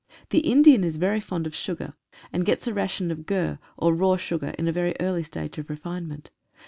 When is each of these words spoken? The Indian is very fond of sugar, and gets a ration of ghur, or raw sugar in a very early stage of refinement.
The 0.31 0.39
Indian 0.39 0.83
is 0.83 0.97
very 0.97 1.19
fond 1.19 1.45
of 1.45 1.53
sugar, 1.53 1.93
and 2.33 2.43
gets 2.43 2.65
a 2.65 2.73
ration 2.73 3.11
of 3.11 3.27
ghur, 3.27 3.59
or 3.77 3.93
raw 3.93 4.17
sugar 4.17 4.55
in 4.57 4.67
a 4.67 4.71
very 4.71 4.95
early 4.99 5.21
stage 5.21 5.59
of 5.59 5.69
refinement. 5.69 6.31